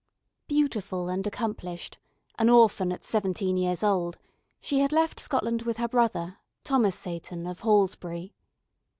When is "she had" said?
4.59-4.91